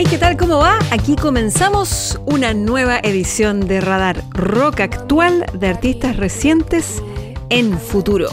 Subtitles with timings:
[0.00, 0.36] Hey, ¿qué tal?
[0.36, 0.78] ¿Cómo va?
[0.92, 7.02] Aquí comenzamos una nueva edición de Radar Rock Actual de artistas recientes
[7.48, 8.28] en futuro.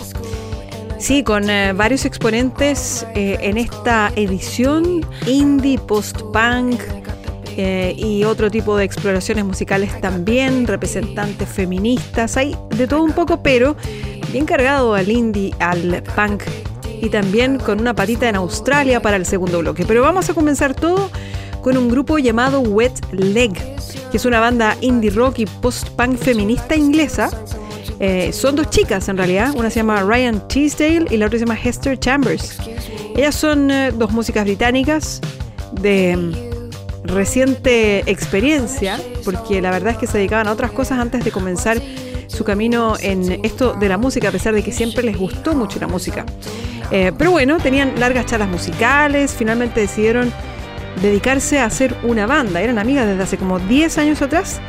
[1.00, 6.80] Sí, con eh, varios exponentes eh, en esta edición indie, post-punk
[7.58, 13.41] eh, y otro tipo de exploraciones musicales también, representantes feministas, hay de todo un poco,
[13.41, 13.76] pero
[14.32, 16.44] bien cargado al indie, al punk
[17.02, 19.84] y también con una patita en Australia para el segundo bloque.
[19.84, 21.10] Pero vamos a comenzar todo
[21.66, 23.54] con un grupo llamado Wet Leg,
[24.12, 27.32] que es una banda indie rock y post-punk feminista inglesa.
[27.99, 31.46] Eh, son dos chicas en realidad, una se llama Ryan Teasdale y la otra se
[31.48, 32.60] llama Hester Chambers.
[33.16, 35.22] Ellas son eh, dos músicas británicas
[35.72, 41.26] de mm, reciente experiencia, porque la verdad es que se dedicaban a otras cosas antes
[41.26, 41.82] de comenzar
[42.27, 45.79] su camino en esto de la música, a pesar de que siempre les gustó mucho
[45.79, 46.27] la música.
[46.91, 50.32] Eh, pero bueno, tenían largas charlas musicales, finalmente decidieron
[51.01, 52.62] dedicarse a hacer una banda.
[52.62, 54.60] Eran amigas desde hace como 10 años atrás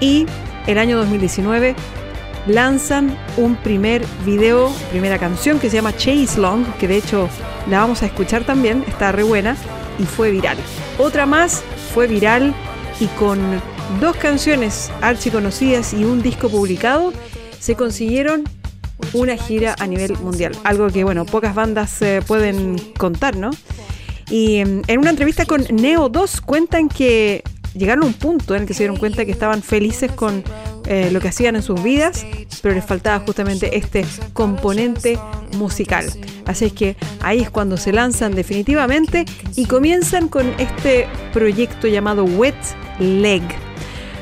[0.00, 0.26] y
[0.66, 1.74] el año 2019
[2.46, 7.28] lanzan un primer video, primera canción que se llama Chase Long, que de hecho
[7.68, 9.56] la vamos a escuchar también, está re buena
[9.98, 10.56] y fue viral.
[10.98, 12.54] Otra más fue viral
[13.00, 13.38] y con
[14.00, 17.12] dos canciones archiconocidas y un disco publicado
[17.58, 18.44] se consiguieron
[19.12, 20.52] una gira a nivel mundial.
[20.64, 23.50] Algo que, bueno, pocas bandas eh, pueden contar, ¿no?
[24.30, 27.42] Y em, en una entrevista con Neo 2 cuentan que
[27.74, 30.42] llegaron a un punto en el que se dieron cuenta que estaban felices con
[30.86, 32.24] eh, lo que hacían en sus vidas,
[32.62, 35.18] pero les faltaba justamente este componente
[35.56, 36.06] musical.
[36.46, 39.24] Así es que ahí es cuando se lanzan definitivamente
[39.56, 42.54] y comienzan con este proyecto llamado Wet
[42.98, 43.42] Leg.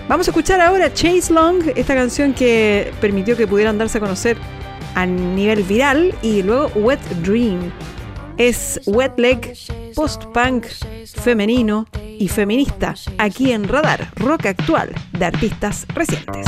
[0.08, 4.36] Vamos a escuchar ahora Chase Long, esta canción que permitió que pudieran darse a conocer
[4.94, 7.72] a nivel viral, y luego Wet Dream.
[8.36, 9.56] Es Wet Leg,
[9.94, 10.66] post-punk,
[11.06, 11.86] femenino
[12.18, 16.46] y feminista, aquí en Radar, rock actual de artistas recientes.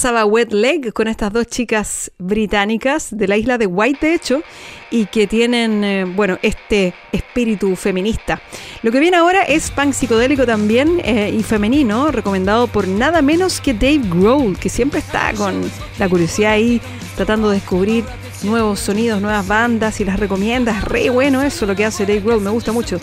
[0.00, 4.42] Pasaba Wet Leg con estas dos chicas británicas de la isla de White, de hecho,
[4.90, 8.40] y que tienen, eh, bueno, este espíritu feminista.
[8.82, 13.60] Lo que viene ahora es punk psicodélico también eh, y femenino, recomendado por nada menos
[13.60, 15.60] que Dave Grohl, que siempre está con
[15.98, 16.80] la curiosidad ahí,
[17.14, 18.02] tratando de descubrir
[18.42, 20.78] nuevos sonidos, nuevas bandas y las recomienda.
[20.78, 22.98] Es re bueno eso lo que hace Dave Grohl, me gusta mucho.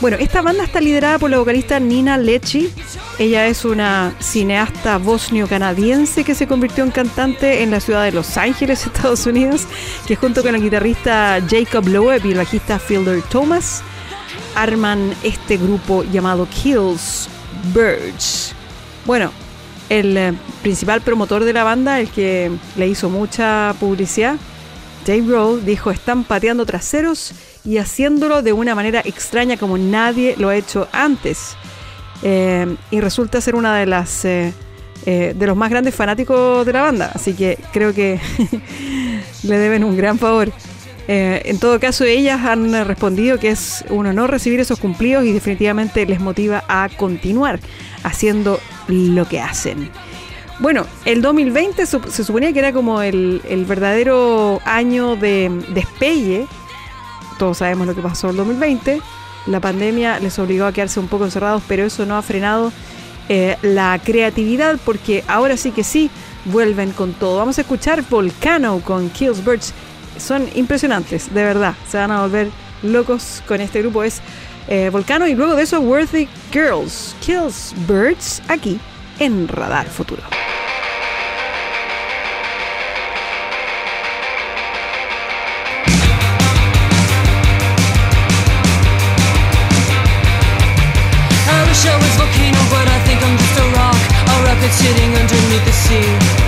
[0.00, 2.72] Bueno, esta banda está liderada por la vocalista Nina Lechi.
[3.18, 8.38] Ella es una cineasta bosnio-canadiense que se convirtió en cantante en la ciudad de Los
[8.38, 9.66] Ángeles, Estados Unidos,
[10.06, 13.82] que junto con el guitarrista Jacob Loeb y el bajista Fielder Thomas
[14.54, 17.28] arman este grupo llamado Kills
[17.74, 18.54] Birds.
[19.04, 19.30] Bueno,
[19.90, 24.36] el eh, principal promotor de la banda, el que le hizo mucha publicidad,
[25.04, 30.48] Dave Grohl, dijo, están pateando traseros y haciéndolo de una manera extraña como nadie lo
[30.48, 31.56] ha hecho antes.
[32.22, 34.52] Eh, y resulta ser una de las eh,
[35.06, 38.20] eh, de los más grandes fanáticos de la banda, así que creo que
[39.42, 40.52] le deben un gran favor.
[41.12, 46.06] en todo caso, ellas han respondido que es un honor recibir esos cumplidos y definitivamente
[46.06, 47.58] les motiva a continuar
[48.04, 49.90] haciendo lo que hacen.
[50.60, 56.46] Bueno, el 2020 se suponía que era como el, el verdadero año de despegue
[57.40, 59.00] todos sabemos lo que pasó en el 2020.
[59.46, 62.70] La pandemia les obligó a quedarse un poco encerrados, pero eso no ha frenado
[63.30, 66.10] eh, la creatividad porque ahora sí que sí
[66.44, 67.38] vuelven con todo.
[67.38, 69.72] Vamos a escuchar Volcano con Kills Birds.
[70.18, 71.74] Son impresionantes, de verdad.
[71.88, 72.50] Se van a volver
[72.82, 74.02] locos con este grupo.
[74.02, 74.20] Es
[74.68, 77.16] eh, Volcano y luego de eso Worthy Girls.
[77.24, 78.78] Kills Birds aquí
[79.18, 80.22] en Radar Futuro.
[95.90, 96.39] see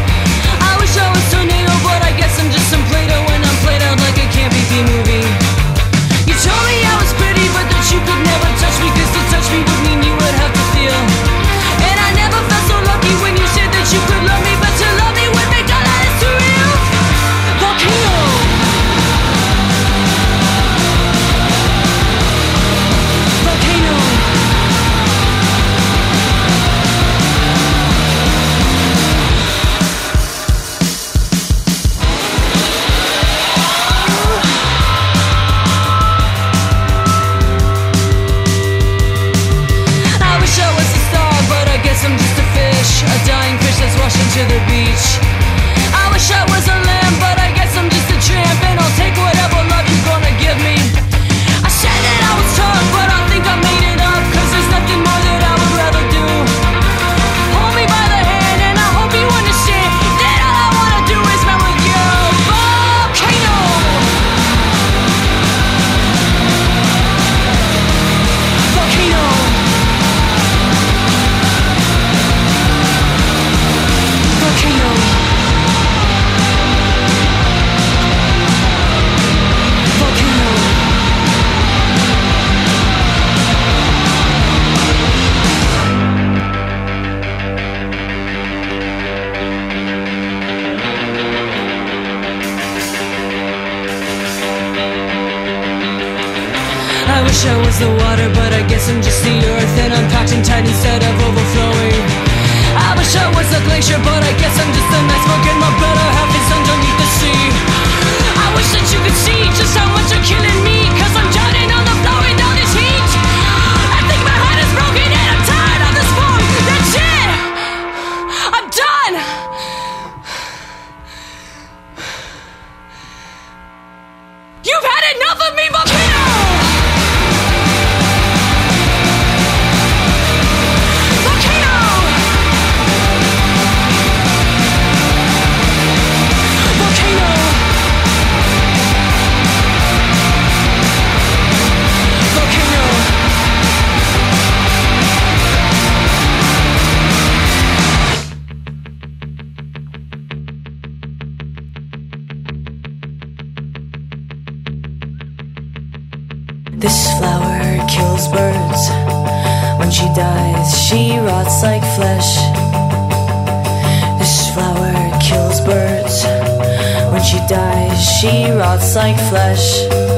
[168.22, 170.11] she rots like flesh.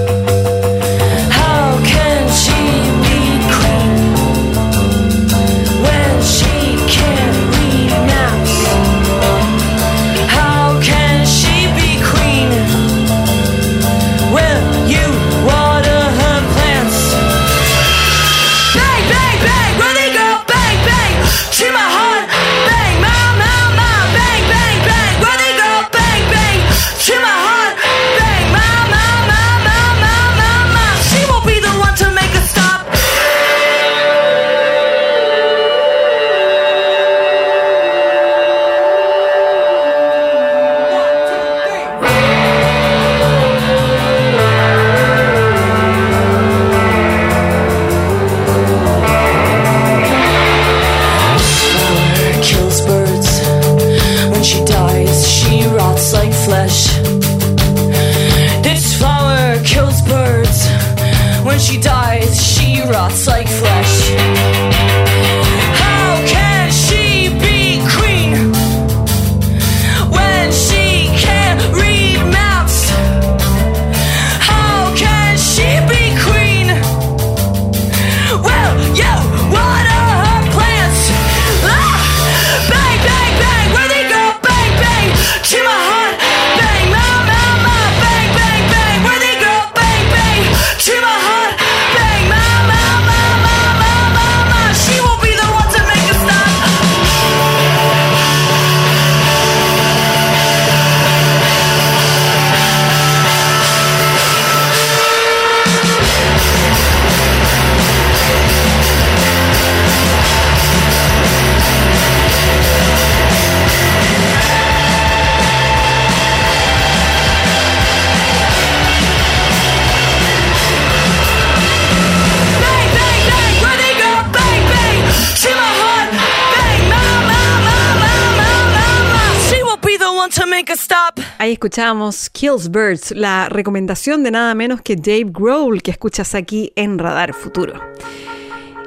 [131.54, 136.72] Ahí escuchábamos Kills Birds, la recomendación de nada menos que Dave Grohl que escuchas aquí
[136.74, 137.74] en Radar Futuro.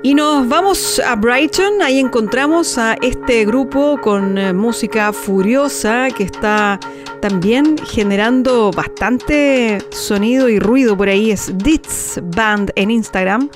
[0.03, 6.23] Y nos vamos a Brighton, ahí encontramos a este grupo con eh, música furiosa que
[6.23, 6.77] está
[7.21, 13.49] también generando bastante sonido y ruido por ahí, es Dits Band en Instagram.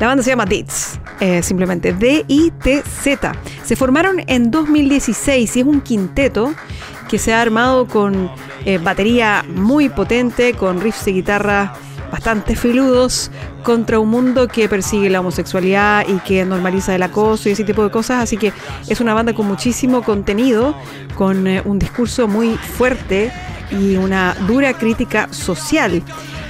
[0.00, 3.32] La banda se llama Dits, eh, simplemente D-I-T-Z.
[3.64, 6.54] Se formaron en 2016 y es un quinteto
[7.08, 8.30] que se ha armado con
[8.64, 11.72] eh, batería muy potente, con riffs de guitarra
[12.12, 13.30] bastante filudos
[13.64, 17.82] contra un mundo que persigue la homosexualidad y que normaliza el acoso y ese tipo
[17.82, 18.22] de cosas.
[18.22, 18.52] Así que
[18.88, 20.76] es una banda con muchísimo contenido,
[21.16, 23.32] con eh, un discurso muy fuerte
[23.70, 26.02] y una dura crítica social.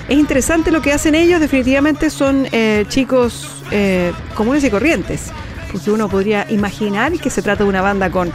[0.08, 5.30] Es interesante lo que hacen ellos, definitivamente son eh, chicos eh, comunes y corrientes,
[5.70, 8.32] porque uno podría imaginar que se trata de una banda con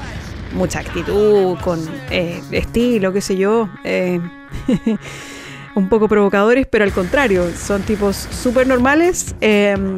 [0.54, 1.80] mucha actitud, con
[2.12, 3.70] eh, estilo, qué sé yo,
[5.76, 9.34] un poco provocadores, pero al contrario, son tipos súper normales,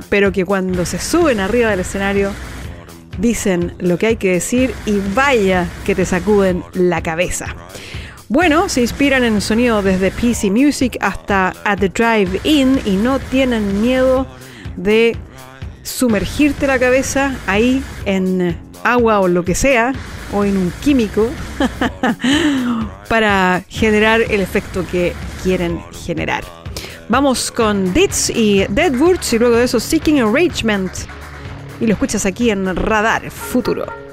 [0.08, 2.32] pero que cuando se suben arriba del escenario
[3.18, 7.54] dicen lo que hay que decir y vaya que te sacuden la cabeza.
[8.28, 13.84] Bueno, se inspiran en sonido desde PC Music hasta At the Drive-In y no tienen
[13.84, 14.26] miedo
[14.76, 15.16] de
[15.84, 19.94] sumergirte la cabeza ahí en agua o lo que sea,
[20.34, 21.30] o en un químico,
[23.10, 25.14] para generar el efecto que
[25.44, 26.44] quieren generar.
[27.08, 30.92] Vamos con Ditz y Deadwoods y luego de eso Seeking Arrangement.
[31.80, 34.05] Y lo escuchas aquí en Radar Futuro.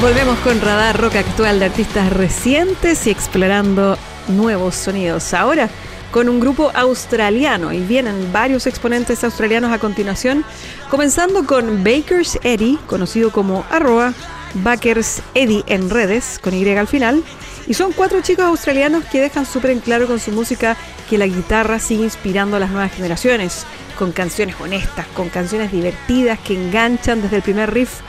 [0.00, 5.34] Volvemos con Radar Rock actual de artistas recientes y explorando nuevos sonidos.
[5.34, 5.68] Ahora
[6.10, 10.42] con un grupo australiano y vienen varios exponentes australianos a continuación,
[10.88, 14.14] comenzando con Bakers Eddie, conocido como arroba
[14.54, 17.22] Bakers Eddie en redes, con Y al final.
[17.66, 20.78] Y son cuatro chicos australianos que dejan súper en claro con su música
[21.10, 23.66] que la guitarra sigue inspirando a las nuevas generaciones,
[23.98, 28.00] con canciones honestas, con canciones divertidas que enganchan desde el primer riff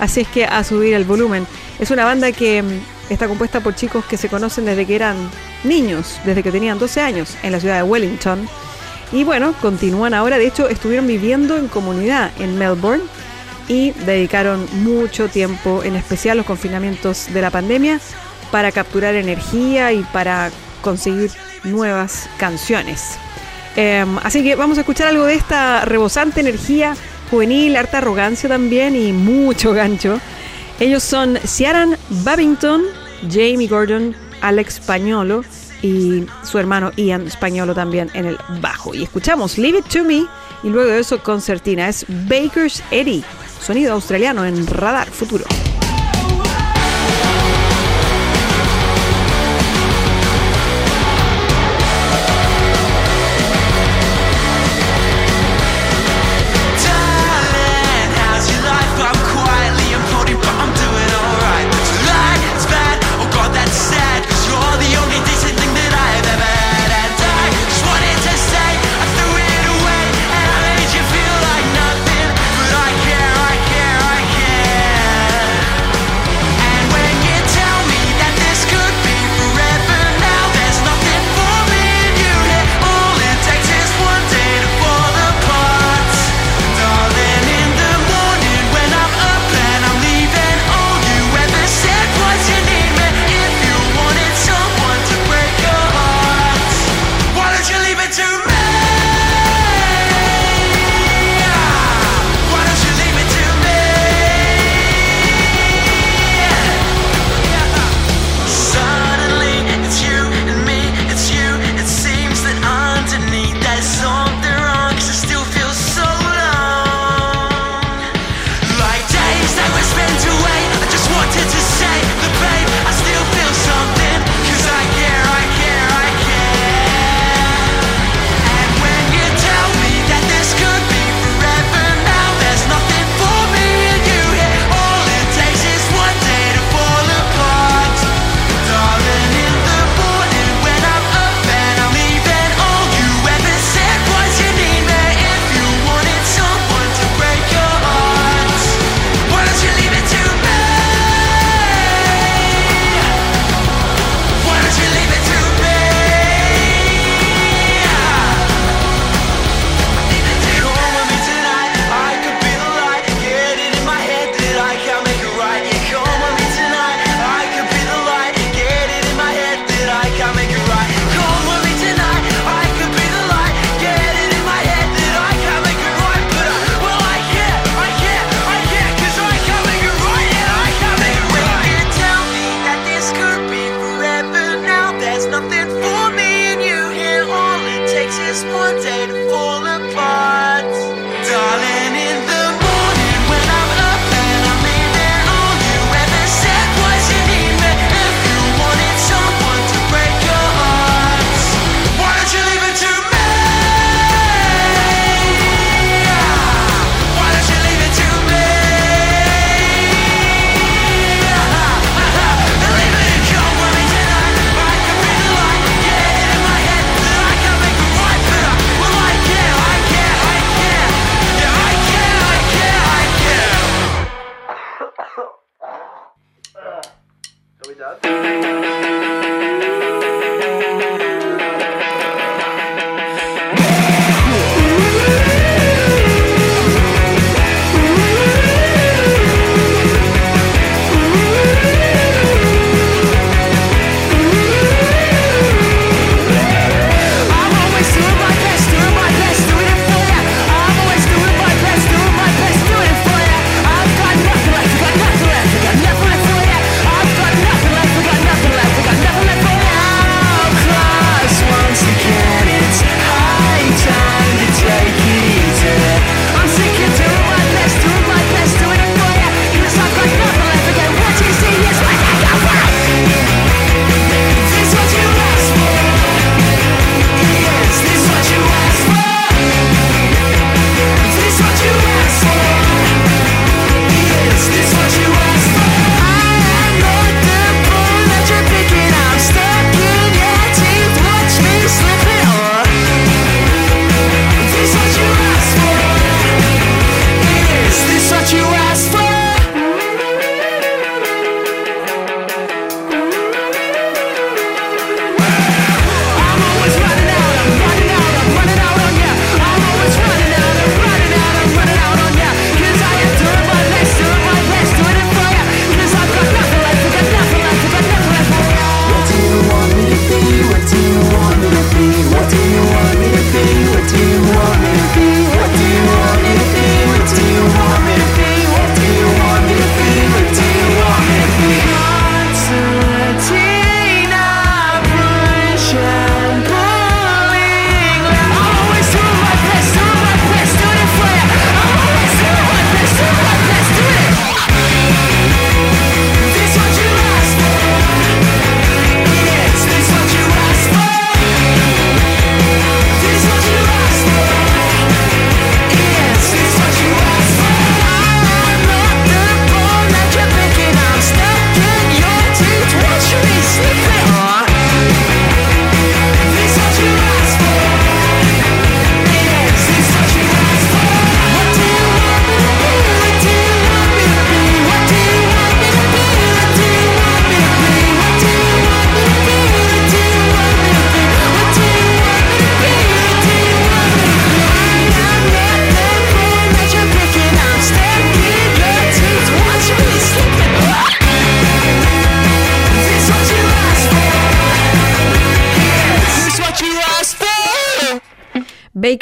[0.00, 1.46] Así es que a subir el volumen.
[1.78, 5.16] Es una banda que mm, está compuesta por chicos que se conocen desde que eran
[5.62, 8.48] niños, desde que tenían 12 años, en la ciudad de Wellington.
[9.12, 10.38] Y bueno, continúan ahora.
[10.38, 13.04] De hecho, estuvieron viviendo en comunidad en Melbourne
[13.68, 18.00] y dedicaron mucho tiempo, en especial los confinamientos de la pandemia,
[18.50, 21.30] para capturar energía y para conseguir
[21.62, 23.18] nuevas canciones.
[23.76, 26.96] Em, así que vamos a escuchar algo de esta rebosante energía
[27.30, 30.20] juvenil, harta arrogancia también y mucho gancho.
[30.78, 32.82] Ellos son Ciaran Babington,
[33.28, 35.44] Jamie Gordon, Alex Pañolo
[35.82, 38.94] y su hermano Ian Spagnolo también en el bajo.
[38.94, 40.26] Y escuchamos Leave It To Me
[40.62, 41.88] y luego de eso concertina.
[41.88, 43.22] Es Baker's Eddie,
[43.60, 45.44] sonido australiano en Radar Futuro.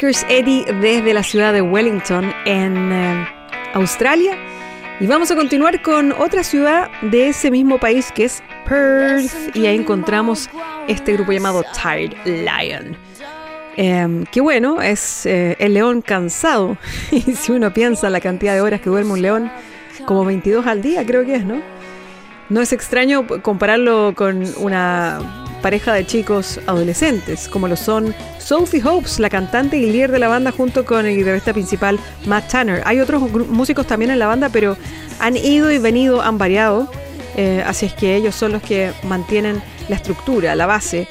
[0.01, 3.27] Eddie desde la ciudad de Wellington en eh,
[3.73, 4.37] Australia.
[5.01, 9.55] Y vamos a continuar con otra ciudad de ese mismo país que es Perth.
[9.55, 10.49] Y ahí encontramos
[10.87, 12.95] este grupo llamado Tired Lion.
[13.75, 16.77] Eh, que bueno, es eh, el león cansado.
[17.11, 19.51] y si uno piensa la cantidad de horas que duerme un león,
[20.05, 21.61] como 22 al día creo que es, ¿no?
[22.47, 29.19] No es extraño compararlo con una pareja de chicos adolescentes, como lo son Sophie Hopes,
[29.19, 32.81] la cantante y líder de la banda, junto con el guitarrista principal Matt Tanner.
[32.85, 34.77] Hay otros músicos también en la banda, pero
[35.19, 36.91] han ido y venido, han variado,
[37.35, 41.07] eh, así es que ellos son los que mantienen la estructura, la base,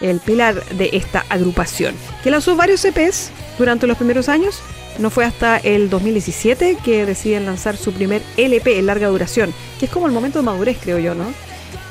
[0.00, 4.62] el pilar de esta agrupación, que lanzó varios EPs durante los primeros años.
[4.98, 9.86] No fue hasta el 2017 que deciden lanzar su primer LP en larga duración, que
[9.86, 11.26] es como el momento de madurez, creo yo, ¿no?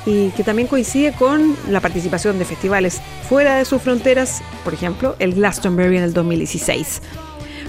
[0.05, 5.15] Y que también coincide con la participación de festivales fuera de sus fronteras, por ejemplo,
[5.19, 7.01] el Glastonbury en el 2016.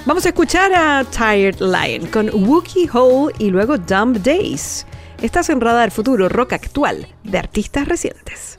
[0.05, 4.87] Vamos a escuchar a Tired Lion con Wookie Hole y luego Dumb Days.
[5.21, 8.59] Estás en Radar Futuro Rock Actual de artistas recientes.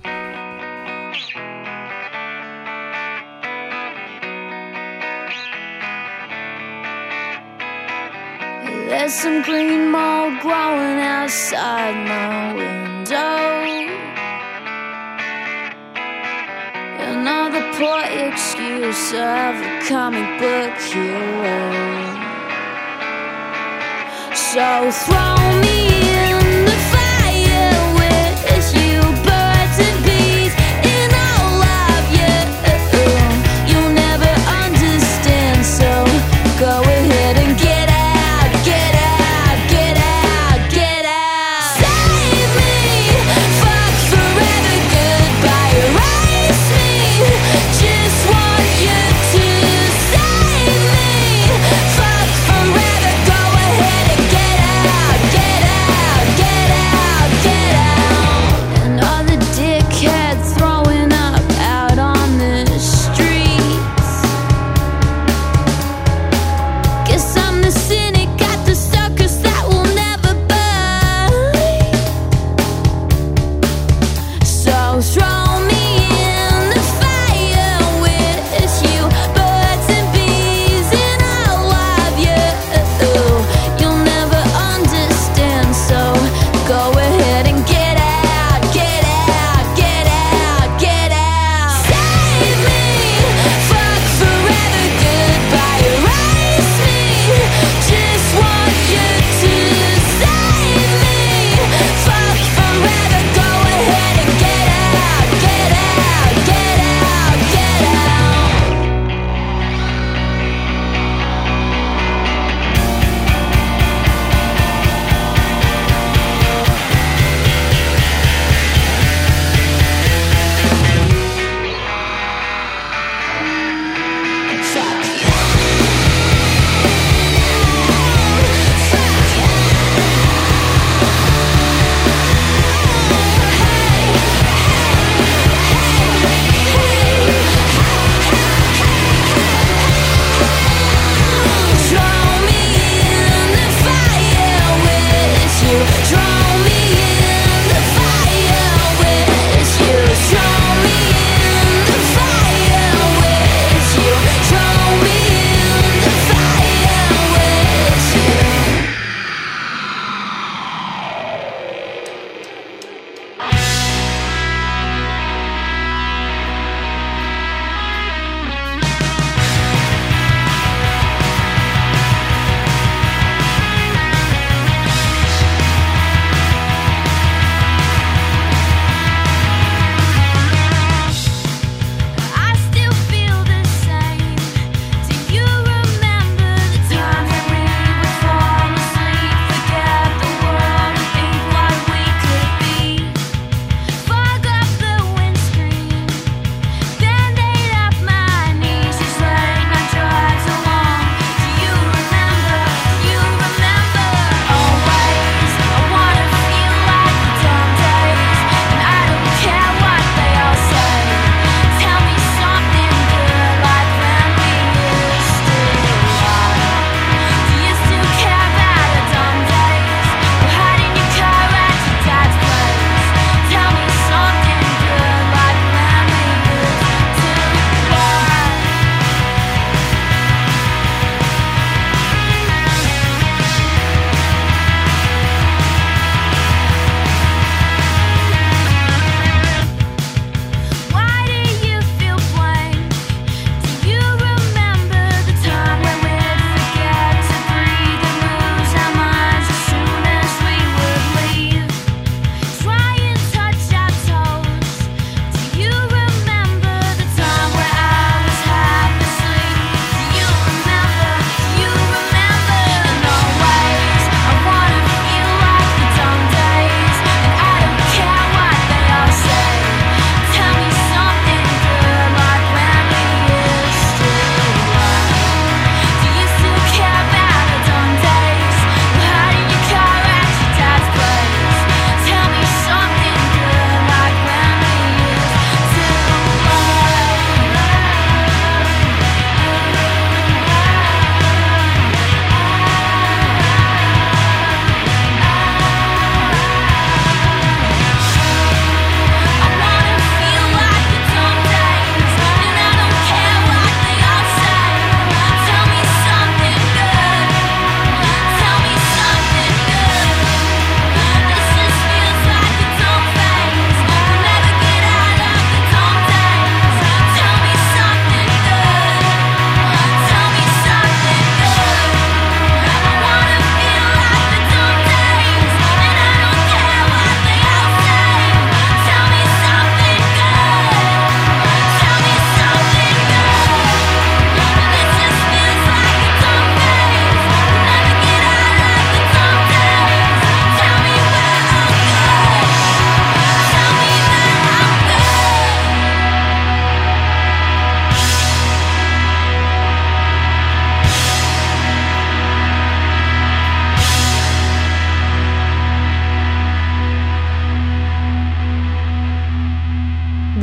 [16.99, 21.71] Another poor excuse of a comic book hero.
[24.35, 25.96] So throw me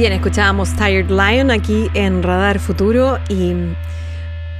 [0.04, 3.54] Bien, escuchábamos Tired Lion aquí en Radar Futuro y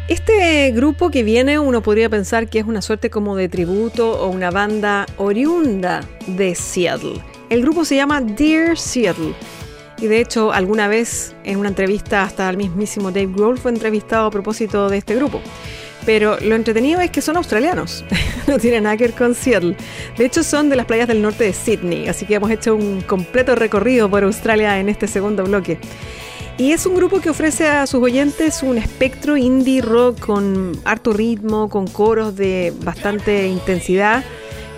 [0.08, 4.30] este grupo que viene uno podría pensar que es una suerte como de tributo o
[4.30, 7.20] una banda oriunda de Seattle.
[7.50, 9.34] El grupo se llama Dear Seattle
[9.98, 14.28] y de hecho alguna vez en una entrevista hasta el mismísimo Dave Grohl fue entrevistado
[14.28, 15.42] a propósito de este grupo.
[16.06, 18.04] Pero lo entretenido es que son australianos,
[18.46, 19.76] no tienen nada que ver con Seattle.
[20.18, 23.00] De hecho, son de las playas del norte de Sydney, así que hemos hecho un
[23.00, 25.78] completo recorrido por Australia en este segundo bloque.
[26.56, 31.12] Y es un grupo que ofrece a sus oyentes un espectro indie rock con harto
[31.12, 34.22] ritmo, con coros de bastante intensidad,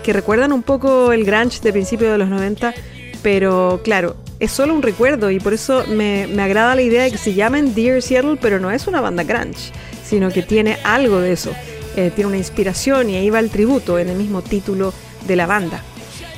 [0.03, 2.73] que recuerdan un poco el grunge de principios de los 90,
[3.21, 7.11] pero claro, es solo un recuerdo y por eso me, me agrada la idea de
[7.11, 9.71] que se llamen Dear Seattle, pero no es una banda grunge
[10.07, 11.51] sino que tiene algo de eso.
[11.95, 14.93] Eh, tiene una inspiración y ahí va el tributo en el mismo título
[15.25, 15.83] de la banda.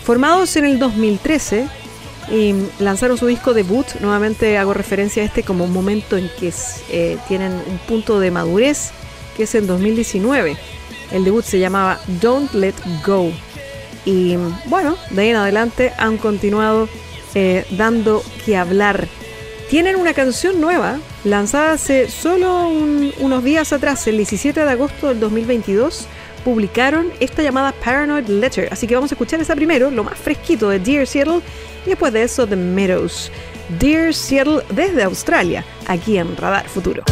[0.03, 1.67] Formados en el 2013
[2.31, 6.53] y lanzaron su disco debut, nuevamente hago referencia a este como un momento en que
[6.91, 8.91] eh, tienen un punto de madurez,
[9.35, 10.57] que es en 2019.
[11.11, 13.31] El debut se llamaba Don't Let Go.
[14.05, 16.87] Y bueno, de ahí en adelante han continuado
[17.35, 19.07] eh, dando que hablar
[19.69, 25.19] tienen una canción nueva, lanzada hace solo unos días atrás, el 17 de agosto del
[25.19, 26.07] 2022.
[26.43, 28.69] Publicaron esta llamada Paranoid Letter.
[28.71, 31.41] Así que vamos a escuchar esa primero, lo más fresquito de Dear Seattle,
[31.85, 33.31] y después de eso The Meadows.
[33.79, 37.03] Dear Seattle desde Australia, aquí en Radar Futuro.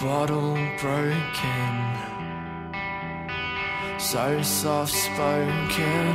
[0.00, 1.98] Bottle broken,
[3.98, 6.14] so soft spoken.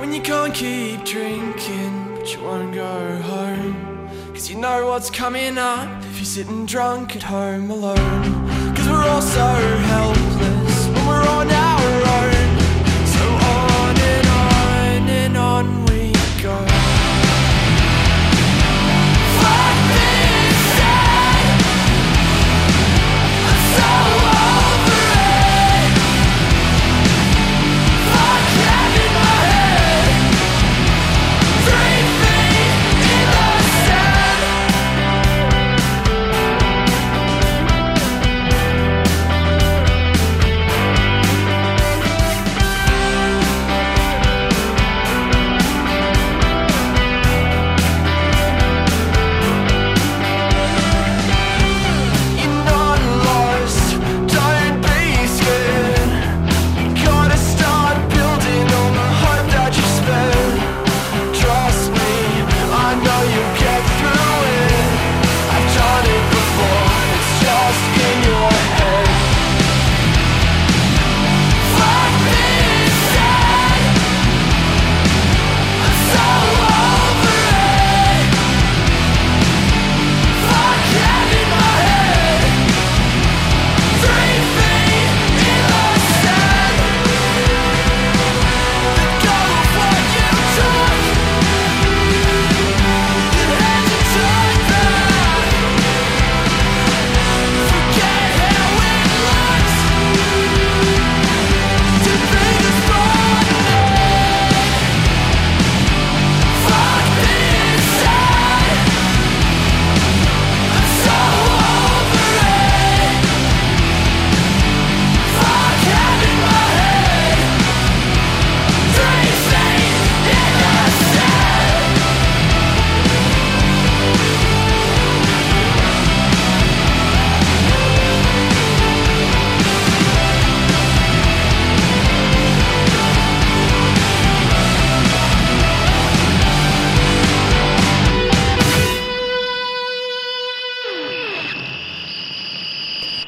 [0.00, 4.08] When you can't keep drinking, but you won't go home.
[4.32, 8.48] Cause you know what's coming up if you're sitting drunk at home alone.
[8.74, 9.48] Cause we're all so
[9.92, 11.65] helpless when we're on our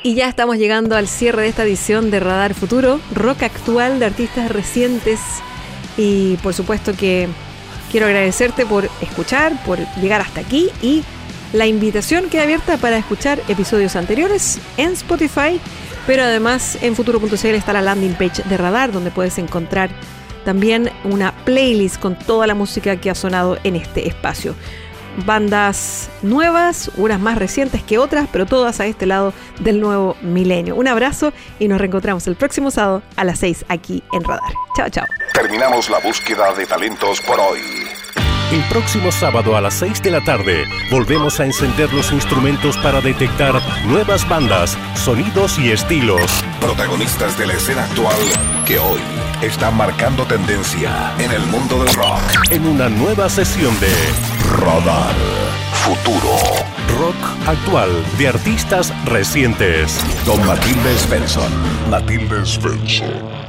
[0.09, 4.07] Y ya estamos llegando al cierre de esta edición de Radar Futuro, rock actual de
[4.07, 5.21] artistas recientes.
[5.99, 7.29] Y por supuesto que
[7.91, 11.05] quiero agradecerte por escuchar, por llegar hasta aquí y
[11.53, 15.61] la invitación queda abierta para escuchar episodios anteriores en Spotify,
[16.07, 19.91] pero además en futuro.cl está la landing page de Radar donde puedes encontrar
[20.47, 24.55] también una playlist con toda la música que ha sonado en este espacio
[25.25, 30.77] bandas nuevas, unas más recientes que otras, pero todas a este lado del nuevo milenio.
[30.77, 34.53] Un abrazo y nos reencontramos el próximo sábado a las 6 aquí en Radar.
[34.77, 35.07] Chao, chao.
[35.33, 37.61] Terminamos la búsqueda de talentos por hoy.
[38.51, 43.03] El próximo sábado a las 6 de la tarde volvemos a encender los instrumentos para
[43.03, 46.23] detectar nuevas bandas, sonidos y estilos.
[46.59, 48.17] Protagonistas de la escena actual
[48.67, 49.01] que hoy
[49.43, 52.23] están marcando tendencia en el mundo del rock.
[52.51, 53.93] En una nueva sesión de
[54.63, 55.15] Radar
[55.85, 56.39] Futuro.
[56.99, 60.01] rock actual de artistas recientes.
[60.25, 61.53] Con Matilde Svensson.
[61.91, 63.48] Matilde Svensson.